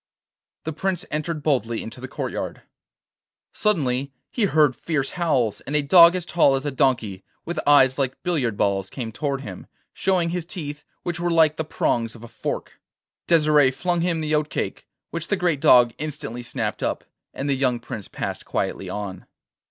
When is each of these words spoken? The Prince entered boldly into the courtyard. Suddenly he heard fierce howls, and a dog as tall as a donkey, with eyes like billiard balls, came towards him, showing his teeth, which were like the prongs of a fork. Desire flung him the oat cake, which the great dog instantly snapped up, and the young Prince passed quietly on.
The 0.63 0.73
Prince 0.73 1.05
entered 1.11 1.43
boldly 1.43 1.83
into 1.83 2.01
the 2.01 2.07
courtyard. 2.07 2.63
Suddenly 3.53 4.11
he 4.31 4.45
heard 4.45 4.75
fierce 4.75 5.11
howls, 5.11 5.61
and 5.61 5.75
a 5.75 5.83
dog 5.83 6.15
as 6.15 6.25
tall 6.25 6.55
as 6.55 6.65
a 6.65 6.71
donkey, 6.71 7.23
with 7.45 7.59
eyes 7.67 7.99
like 7.99 8.17
billiard 8.23 8.57
balls, 8.57 8.89
came 8.89 9.11
towards 9.11 9.43
him, 9.43 9.67
showing 9.93 10.31
his 10.31 10.43
teeth, 10.43 10.83
which 11.03 11.19
were 11.19 11.29
like 11.29 11.57
the 11.57 11.63
prongs 11.63 12.15
of 12.15 12.23
a 12.23 12.27
fork. 12.27 12.81
Desire 13.27 13.69
flung 13.71 14.01
him 14.01 14.21
the 14.21 14.33
oat 14.33 14.49
cake, 14.49 14.87
which 15.11 15.27
the 15.27 15.37
great 15.37 15.61
dog 15.61 15.93
instantly 15.99 16.41
snapped 16.41 16.81
up, 16.81 17.03
and 17.31 17.47
the 17.47 17.53
young 17.53 17.79
Prince 17.79 18.07
passed 18.07 18.43
quietly 18.43 18.89
on. 18.89 19.27